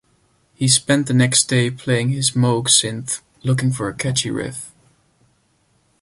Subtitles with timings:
[0.55, 4.71] He spent the next day playing his Moog synth looking for a catchy riff.